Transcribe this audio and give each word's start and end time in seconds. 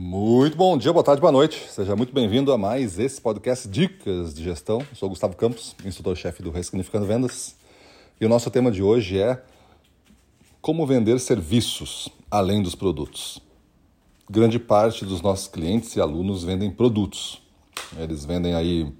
Muito 0.00 0.56
bom 0.56 0.78
dia, 0.78 0.92
boa 0.92 1.02
tarde, 1.02 1.20
boa 1.20 1.32
noite. 1.32 1.68
Seja 1.68 1.96
muito 1.96 2.14
bem-vindo 2.14 2.52
a 2.52 2.56
mais 2.56 3.00
esse 3.00 3.20
podcast 3.20 3.66
Dicas 3.66 4.32
de 4.32 4.44
Gestão. 4.44 4.78
Eu 4.78 4.94
sou 4.94 5.08
Gustavo 5.08 5.34
Campos, 5.34 5.74
instrutor-chefe 5.84 6.40
do 6.40 6.52
Ressignificando 6.52 7.04
Vendas. 7.04 7.56
E 8.20 8.24
o 8.24 8.28
nosso 8.28 8.48
tema 8.48 8.70
de 8.70 8.80
hoje 8.80 9.18
é 9.18 9.42
como 10.62 10.86
vender 10.86 11.18
serviços 11.18 12.08
além 12.30 12.62
dos 12.62 12.76
produtos. 12.76 13.42
Grande 14.30 14.60
parte 14.60 15.04
dos 15.04 15.20
nossos 15.20 15.48
clientes 15.48 15.96
e 15.96 16.00
alunos 16.00 16.44
vendem 16.44 16.70
produtos. 16.70 17.42
Eles 17.98 18.24
vendem 18.24 18.54
aí 18.54 18.92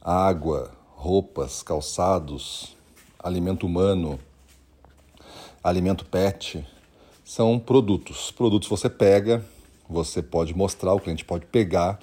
água, 0.00 0.70
roupas, 0.94 1.62
calçados, 1.62 2.74
alimento 3.18 3.66
humano, 3.66 4.18
alimento 5.62 6.06
pet. 6.06 6.66
São 7.22 7.58
produtos. 7.58 8.30
Produtos 8.30 8.66
você 8.66 8.88
pega, 8.88 9.44
você 9.88 10.22
pode 10.22 10.54
mostrar, 10.54 10.94
o 10.94 11.00
cliente 11.00 11.24
pode 11.24 11.46
pegar, 11.46 11.98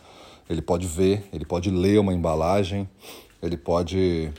ele 0.49 0.61
pode 0.61 0.87
ver, 0.87 1.27
ele 1.31 1.45
pode 1.45 1.69
ler 1.69 1.99
uma 1.99 2.13
embalagem, 2.13 2.89
ele 3.41 3.57
pode 3.57 4.31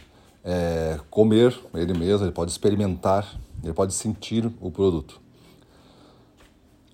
é, 0.44 0.98
comer 1.10 1.58
ele 1.74 1.96
mesmo, 1.96 2.26
ele 2.26 2.32
pode 2.32 2.50
experimentar, 2.50 3.38
ele 3.62 3.72
pode 3.72 3.94
sentir 3.94 4.50
o 4.60 4.70
produto. 4.70 5.20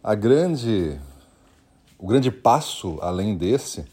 A 0.02 0.14
grande, 0.14 0.98
o 1.98 2.06
grande 2.06 2.30
passo 2.30 2.98
além 3.00 3.36
desse 3.36 3.84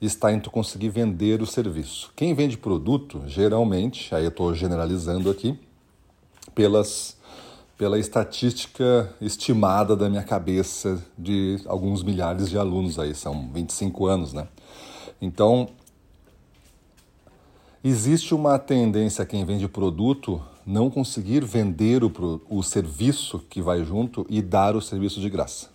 está 0.00 0.32
em 0.32 0.40
tu 0.40 0.50
conseguir 0.50 0.88
vender 0.88 1.42
o 1.42 1.46
serviço. 1.46 2.12
Quem 2.14 2.34
vende 2.34 2.56
produto, 2.56 3.22
geralmente, 3.26 4.14
aí 4.14 4.24
eu 4.24 4.30
estou 4.30 4.54
generalizando 4.54 5.30
aqui, 5.30 5.58
pelas 6.54 7.17
pela 7.78 7.96
estatística 7.96 9.08
estimada 9.20 9.94
da 9.94 10.10
minha 10.10 10.24
cabeça 10.24 11.00
de 11.16 11.60
alguns 11.64 12.02
milhares 12.02 12.50
de 12.50 12.58
alunos 12.58 12.98
aí, 12.98 13.14
são 13.14 13.48
25 13.52 14.06
anos, 14.06 14.32
né? 14.32 14.48
Então, 15.22 15.68
existe 17.82 18.34
uma 18.34 18.58
tendência 18.58 19.24
quem 19.24 19.44
vende 19.44 19.68
produto 19.68 20.42
não 20.66 20.90
conseguir 20.90 21.44
vender 21.44 22.02
o, 22.02 22.42
o 22.50 22.64
serviço 22.64 23.38
que 23.48 23.62
vai 23.62 23.84
junto 23.84 24.26
e 24.28 24.42
dar 24.42 24.74
o 24.74 24.82
serviço 24.82 25.20
de 25.20 25.30
graça. 25.30 25.70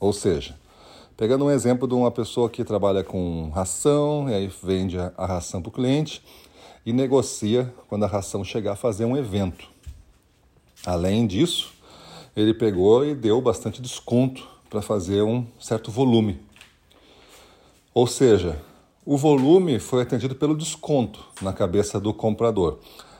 Ou 0.00 0.12
seja, 0.12 0.58
pegando 1.18 1.44
um 1.44 1.50
exemplo 1.50 1.86
de 1.86 1.94
uma 1.94 2.10
pessoa 2.10 2.48
que 2.48 2.64
trabalha 2.64 3.04
com 3.04 3.50
ração, 3.54 4.28
e 4.28 4.34
aí 4.34 4.50
vende 4.62 4.98
a, 4.98 5.12
a 5.18 5.26
ração 5.26 5.60
para 5.60 5.68
o 5.68 5.72
cliente 5.72 6.24
e 6.84 6.94
negocia, 6.94 7.72
quando 7.88 8.04
a 8.04 8.08
ração 8.08 8.42
chegar, 8.42 8.72
a 8.72 8.76
fazer 8.76 9.04
um 9.04 9.16
evento. 9.16 9.71
Além 10.84 11.28
disso, 11.28 11.72
ele 12.34 12.52
pegou 12.52 13.04
e 13.04 13.14
deu 13.14 13.40
bastante 13.40 13.80
desconto 13.80 14.48
para 14.68 14.82
fazer 14.82 15.22
um 15.22 15.46
certo 15.60 15.92
volume. 15.92 16.40
Ou 17.94 18.06
seja, 18.06 18.58
o 19.06 19.16
volume 19.16 19.78
foi 19.78 20.02
atendido 20.02 20.34
pelo 20.34 20.56
desconto 20.56 21.24
na 21.40 21.52
cabeça 21.52 22.00
do 22.00 22.12
comprador. 22.12 22.78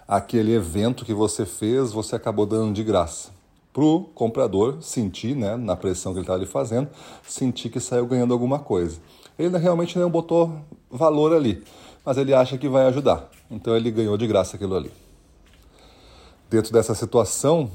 Aquele 0.08 0.52
evento 0.54 1.04
que 1.04 1.14
você 1.14 1.46
fez, 1.46 1.92
você 1.92 2.16
acabou 2.16 2.46
dando 2.46 2.74
de 2.74 2.82
graça. 2.82 3.30
Para 3.72 3.84
o 3.84 4.00
comprador 4.04 4.78
sentir, 4.82 5.36
né, 5.36 5.56
na 5.56 5.76
pressão 5.76 6.12
que 6.12 6.18
ele 6.18 6.24
estava 6.24 6.40
ali 6.40 6.46
fazendo, 6.46 6.88
sentir 7.22 7.70
que 7.70 7.78
saiu 7.78 8.06
ganhando 8.06 8.32
alguma 8.32 8.58
coisa. 8.58 8.98
Ele 9.38 9.56
realmente 9.56 9.98
não 9.98 10.10
botou 10.10 10.52
valor 10.90 11.32
ali, 11.32 11.62
mas 12.04 12.18
ele 12.18 12.34
acha 12.34 12.58
que 12.58 12.68
vai 12.68 12.86
ajudar. 12.86 13.30
Então 13.48 13.76
ele 13.76 13.90
ganhou 13.90 14.16
de 14.16 14.26
graça 14.26 14.56
aquilo 14.56 14.74
ali 14.74 14.90
dentro 16.52 16.70
dessa 16.70 16.94
situação, 16.94 17.70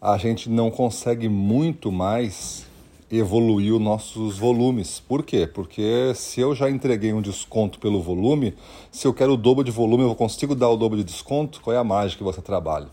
a 0.00 0.16
gente 0.16 0.48
não 0.48 0.70
consegue 0.70 1.28
muito 1.28 1.92
mais 1.92 2.66
evoluir 3.10 3.74
os 3.74 3.80
nossos 3.80 4.38
volumes. 4.38 4.98
Por 4.98 5.22
quê? 5.22 5.46
Porque 5.46 6.12
se 6.14 6.40
eu 6.40 6.54
já 6.54 6.70
entreguei 6.70 7.12
um 7.12 7.20
desconto 7.20 7.78
pelo 7.78 8.00
volume, 8.00 8.54
se 8.90 9.06
eu 9.06 9.12
quero 9.12 9.34
o 9.34 9.36
dobro 9.36 9.62
de 9.62 9.70
volume, 9.70 10.02
eu 10.02 10.14
consigo 10.14 10.54
dar 10.54 10.70
o 10.70 10.78
dobro 10.78 10.96
de 10.96 11.04
desconto? 11.04 11.60
Qual 11.60 11.76
é 11.76 11.78
a 11.78 11.84
mágica 11.84 12.18
que 12.18 12.24
você 12.24 12.40
trabalha? 12.40 12.88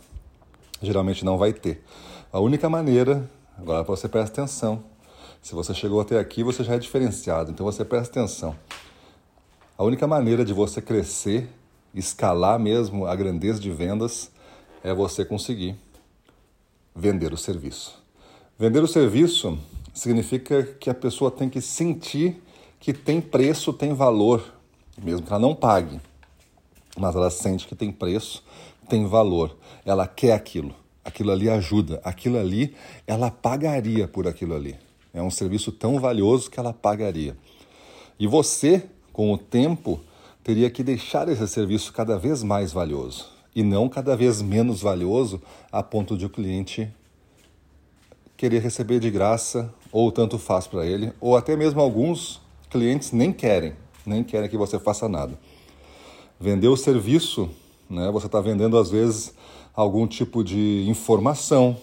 Geralmente 0.81 1.24
não 1.24 1.38
vai 1.38 1.53
ter. 1.53 1.81
A 2.34 2.40
única 2.41 2.68
maneira, 2.68 3.30
agora 3.58 3.81
você 3.84 4.09
presta 4.09 4.41
atenção. 4.41 4.84
Se 5.41 5.56
você 5.56 5.74
chegou 5.74 6.02
até 6.02 6.20
aqui, 6.20 6.44
você 6.44 6.66
já 6.66 6.75
é 6.75 6.80
diferenciado, 6.80 7.52
então 7.52 7.66
você 7.66 7.86
presta 7.86 8.20
atenção. 8.20 8.53
A 9.78 9.86
única 9.86 10.06
maneira 10.06 10.44
de 10.44 10.52
você 10.52 10.81
crescer 10.81 11.47
escalar 11.96 12.60
mesmo 12.60 13.06
a 13.06 13.16
grandeza 13.16 13.60
de 13.60 13.72
vendas 13.72 14.32
é 14.84 14.94
você 14.94 15.24
conseguir 15.26 15.76
vender 16.96 17.34
o 17.34 17.38
serviço. 17.38 17.98
Vender 18.60 18.84
o 18.84 18.88
serviço 18.88 19.58
significa 19.94 20.64
que 20.64 20.90
a 20.90 20.94
pessoa 20.94 21.32
tem 21.32 21.50
que 21.50 21.62
sentir 21.62 22.42
que 22.80 22.94
tem 22.94 23.20
preço, 23.20 23.74
tem 23.74 23.94
valor, 23.94 24.44
mesmo 25.02 25.26
que 25.26 25.32
ela 25.32 25.40
não 25.40 25.56
pague. 25.56 26.00
Mas 26.98 27.16
ela 27.16 27.30
sente 27.30 27.68
que 27.68 27.76
tem 27.76 27.92
preço, 27.92 28.44
tem 28.88 29.08
valor. 29.08 29.58
Ela 29.84 30.08
quer 30.08 30.34
aquilo. 30.34 30.74
Aquilo 31.04 31.32
ali 31.32 31.50
ajuda. 31.50 32.00
Aquilo 32.04 32.38
ali, 32.38 32.76
ela 33.08 33.32
pagaria 33.32 34.08
por 34.08 34.28
aquilo 34.28 34.56
ali. 34.56 34.78
É 35.14 35.22
um 35.22 35.32
serviço 35.32 35.72
tão 35.72 36.00
valioso 36.00 36.50
que 36.50 36.60
ela 36.60 36.74
pagaria. 36.74 37.36
E 38.20 38.28
você, 38.28 38.84
com 39.12 39.34
o 39.34 39.38
tempo, 39.38 40.00
teria 40.46 40.70
que 40.70 40.84
deixar 40.84 41.28
esse 41.28 41.48
serviço 41.48 41.92
cada 41.92 42.20
vez 42.20 42.44
mais 42.44 42.72
valioso 42.72 43.26
e 43.56 43.64
não 43.64 43.90
cada 43.90 44.16
vez 44.16 44.44
menos 44.44 44.80
valioso 44.80 45.42
a 45.72 45.82
ponto 45.82 46.16
de 46.16 46.28
o 46.28 46.30
cliente 46.30 46.88
querer 48.38 48.60
receber 48.60 49.00
de 49.00 49.10
graça 49.10 49.74
ou 49.92 50.12
tanto 50.12 50.38
faz 50.38 50.68
para 50.68 50.86
ele, 50.86 51.12
ou 51.20 51.36
até 51.36 51.56
mesmo 51.56 51.82
alguns 51.82 52.40
clientes 52.70 53.12
nem 53.12 53.34
querem, 53.34 53.74
nem 54.06 54.24
querem 54.24 54.48
que 54.48 54.56
você 54.56 54.78
faça 54.78 55.10
nada. 55.10 55.34
Vender 56.40 56.68
o 56.68 56.78
serviço, 56.78 57.50
né, 57.90 58.12
você 58.12 58.28
está 58.28 58.40
vendendo 58.40 58.78
às 58.78 58.92
vezes 58.92 59.34
algum 59.74 60.06
tipo 60.06 60.44
de 60.44 60.86
informação, 60.88 61.76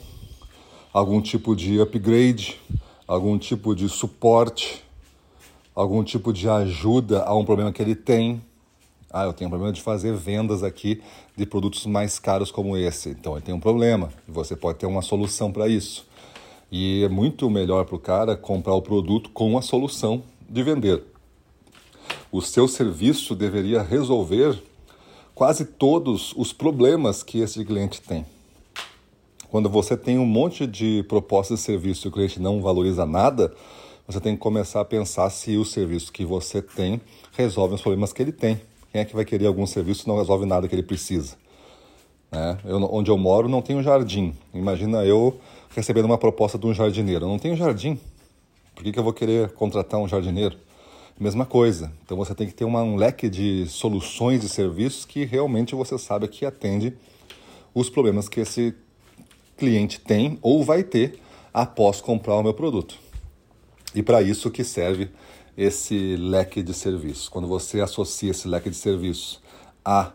algum 0.93 1.21
tipo 1.21 1.57
de 1.57 1.81
upgrade, 1.81 2.61
algum 3.09 3.37
tipo 3.37 3.75
de 3.75 3.89
suporte, 3.89 4.85
algum 5.75 6.05
tipo 6.05 6.33
de 6.33 6.49
ajuda 6.49 7.25
a 7.25 7.35
um 7.35 7.45
problema 7.45 7.73
que 7.73 7.83
ele 7.83 7.97
tem, 7.97 8.41
ah, 9.13 9.25
eu 9.25 9.33
tenho 9.33 9.49
um 9.49 9.51
problema 9.51 9.73
de 9.73 9.83
fazer 9.83 10.15
vendas 10.15 10.63
aqui 10.63 11.03
de 11.37 11.45
produtos 11.45 11.85
mais 11.85 12.19
caros 12.19 12.51
como 12.51 12.77
esse. 12.77 13.11
Então 13.11 13.35
ele 13.35 13.43
tem 13.43 13.55
um 13.55 13.61
problema 13.61 14.09
e 14.27 14.33
você 14.33 14.57
pode 14.57 14.79
ter 14.79 14.87
uma 14.87 15.03
solução 15.03 15.53
para 15.53 15.69
isso. 15.69 16.07
E 16.71 17.05
é 17.05 17.09
muito 17.09 17.51
melhor 17.51 17.85
para 17.85 17.97
o 17.97 17.99
cara 17.99 18.35
comprar 18.35 18.75
o 18.75 18.81
produto 18.81 19.29
com 19.31 19.59
a 19.59 19.63
solução 19.63 20.23
de 20.49 20.63
vender. 20.63 21.03
O 22.31 22.41
seu 22.41 22.67
serviço 22.67 23.35
deveria 23.35 23.83
resolver 23.83 24.59
quase 25.35 25.67
todos 25.67 26.33
os 26.35 26.53
problemas 26.53 27.23
que 27.23 27.41
esse 27.41 27.63
cliente 27.65 28.01
tem. 28.01 28.25
Quando 29.51 29.69
você 29.69 29.99
tem 29.99 30.19
um 30.19 30.25
monte 30.25 30.67
de 30.67 31.05
propostas 31.07 31.59
de 31.59 31.67
serviço 31.67 32.07
e 32.07 32.09
o 32.09 32.13
cliente 32.13 32.41
não 32.41 32.63
valoriza 32.63 33.05
nada, 33.05 33.55
você 34.07 34.19
tem 34.19 34.35
que 34.35 34.41
começar 34.41 34.81
a 34.81 34.85
pensar 34.85 35.29
se 35.29 35.59
o 35.59 35.65
serviço 35.67 36.11
que 36.11 36.25
você 36.25 36.63
tem 36.63 37.03
resolve 37.33 37.75
os 37.75 37.83
problemas 37.83 38.15
que 38.15 38.23
ele 38.23 38.33
tem. 38.33 38.59
Quem 38.93 39.01
é 39.01 39.05
que 39.07 39.15
vai 39.15 39.25
querer 39.25 39.47
algum 39.47 39.67
serviço 39.67 40.03
que 40.03 40.09
não 40.09 40.19
resolve 40.19 40.45
nada 40.45 40.69
que 40.69 40.75
ele 40.75 40.83
precisa? 40.83 41.35
Né? 42.31 42.59
Eu, 42.63 42.77
onde 42.93 43.11
eu 43.11 43.17
moro 43.17 43.49
não 43.49 43.63
tem 43.63 43.75
um 43.75 43.83
jardim. 43.83 44.35
Imagina 44.53 45.03
eu 45.03 45.41
recebendo 45.75 46.05
uma 46.05 46.19
proposta 46.19 46.59
de 46.59 46.67
um 46.67 46.75
jardineiro. 46.75 47.25
Eu 47.25 47.29
não 47.29 47.39
tenho 47.39 47.57
jardim. 47.57 47.99
Por 48.75 48.85
que, 48.85 48.93
que 48.93 48.99
eu 48.99 49.03
vou 49.03 49.15
querer 49.15 49.51
contratar 49.53 49.99
um 49.99 50.07
jardineiro? 50.07 50.59
Mesma 51.19 51.47
coisa. 51.47 51.91
Então 52.05 52.19
você 52.19 52.35
tem 52.35 52.47
que 52.47 52.53
ter 52.53 52.67
uma, 52.67 52.83
um 52.83 52.97
leque 52.97 53.31
de 53.31 53.67
soluções 53.67 54.45
e 54.45 54.49
serviços 54.49 55.07
que 55.07 55.25
realmente 55.25 55.75
você 55.75 55.97
sabe 55.97 56.29
que 56.29 56.45
atende 56.45 56.93
os 57.75 57.89
problemas 57.89 58.29
que 58.29 58.41
esse 58.41 58.75
cliente 59.57 60.01
tem 60.01 60.39
ou 60.43 60.63
vai 60.63 60.83
ter 60.83 61.19
após 61.55 62.01
comprar 62.03 62.37
o 62.37 62.43
meu 62.43 62.53
produto. 62.53 62.99
E 63.95 64.03
para 64.03 64.21
isso 64.21 64.51
que 64.51 64.65
serve 64.65 65.11
esse 65.57 66.17
leque 66.17 66.63
de 66.63 66.73
serviços. 66.73 67.29
Quando 67.29 67.47
você 67.47 67.81
associa 67.81 68.31
esse 68.31 68.49
leque 68.49 68.71
de 68.71 68.77
serviços 68.77 69.41
à, 69.85 70.13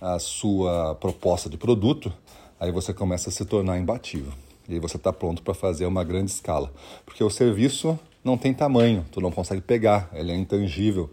à 0.00 0.18
sua 0.18 0.94
proposta 0.96 1.48
de 1.48 1.56
produto, 1.56 2.12
aí 2.58 2.72
você 2.72 2.92
começa 2.92 3.28
a 3.28 3.32
se 3.32 3.44
tornar 3.44 3.78
imbatível. 3.78 4.32
E 4.68 4.74
aí 4.74 4.80
você 4.80 4.96
está 4.96 5.12
pronto 5.12 5.42
para 5.42 5.54
fazer 5.54 5.86
uma 5.86 6.04
grande 6.04 6.30
escala. 6.30 6.72
Porque 7.04 7.22
o 7.22 7.30
serviço 7.30 7.98
não 8.22 8.36
tem 8.36 8.52
tamanho, 8.52 9.04
tu 9.10 9.20
não 9.20 9.30
consegue 9.30 9.60
pegar, 9.60 10.10
ele 10.12 10.32
é 10.32 10.36
intangível. 10.36 11.10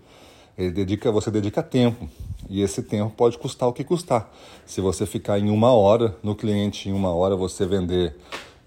Ele 0.57 0.71
dedica, 0.71 1.12
você 1.12 1.30
dedica 1.30 1.62
tempo. 1.62 2.09
E 2.50 2.62
esse 2.62 2.81
tempo 2.81 3.13
pode 3.15 3.38
custar 3.38 3.69
o 3.69 3.73
que 3.73 3.83
custar. 3.83 4.31
Se 4.65 4.81
você 4.81 5.06
ficar 5.06 5.38
em 5.39 5.50
uma 5.50 5.71
hora 5.71 6.15
no 6.23 6.35
cliente, 6.35 6.89
em 6.89 6.94
uma 6.94 7.13
hora 7.13 7.35
você 7.35 7.65
vender 7.65 8.15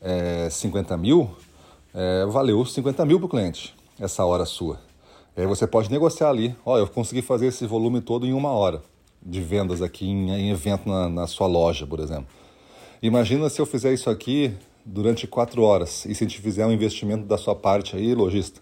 é, 0.00 0.48
50 0.50 0.96
mil, 0.96 1.30
é, 1.92 2.24
valeu 2.26 2.64
50 2.64 3.04
mil 3.04 3.18
para 3.18 3.26
o 3.26 3.28
cliente, 3.28 3.74
essa 3.98 4.24
hora 4.24 4.44
sua. 4.44 4.89
E 5.36 5.40
aí 5.40 5.46
você 5.46 5.66
pode 5.66 5.90
negociar 5.90 6.30
ali. 6.30 6.54
Ó, 6.64 6.78
eu 6.78 6.86
consegui 6.86 7.22
fazer 7.22 7.46
esse 7.46 7.66
volume 7.66 8.00
todo 8.00 8.26
em 8.26 8.32
uma 8.32 8.50
hora 8.50 8.82
de 9.22 9.40
vendas 9.40 9.82
aqui 9.82 10.06
em, 10.06 10.30
em 10.30 10.50
evento 10.50 10.88
na, 10.88 11.08
na, 11.08 11.26
sua 11.26 11.46
loja, 11.46 11.86
por 11.86 12.00
exemplo. 12.00 12.26
Imagina 13.02 13.48
se 13.48 13.60
eu 13.60 13.66
fizer 13.66 13.92
isso 13.92 14.08
aqui 14.08 14.54
durante 14.84 15.26
quatro 15.26 15.62
horas 15.62 16.04
e 16.06 16.14
se 16.14 16.24
a 16.24 16.26
gente 16.26 16.40
fizer 16.40 16.66
um 16.66 16.72
investimento 16.72 17.24
da 17.24 17.36
sua 17.36 17.54
parte 17.54 17.96
aí, 17.96 18.14
lojista, 18.14 18.60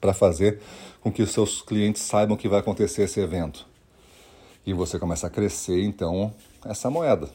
para 0.00 0.12
fazer 0.12 0.60
com 1.00 1.12
que 1.12 1.22
os 1.22 1.30
seus 1.30 1.62
clientes 1.62 2.02
saibam 2.02 2.36
que 2.36 2.48
vai 2.48 2.60
acontecer 2.60 3.02
esse 3.02 3.20
evento. 3.20 3.66
E 4.66 4.72
você 4.72 4.98
começa 4.98 5.26
a 5.26 5.30
crescer, 5.30 5.84
então, 5.84 6.34
essa 6.64 6.90
moeda. 6.90 7.30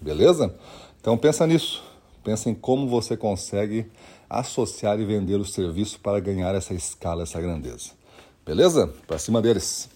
Beleza? 0.00 0.54
Então 1.00 1.16
pensa 1.16 1.46
nisso. 1.46 1.82
Pensa 2.28 2.50
em 2.50 2.54
como 2.54 2.86
você 2.86 3.16
consegue 3.16 3.86
associar 4.28 5.00
e 5.00 5.04
vender 5.06 5.36
o 5.36 5.46
serviço 5.46 5.98
para 5.98 6.20
ganhar 6.20 6.54
essa 6.54 6.74
escala, 6.74 7.22
essa 7.22 7.40
grandeza. 7.40 7.92
Beleza? 8.44 8.92
Para 9.06 9.18
cima 9.18 9.40
deles. 9.40 9.88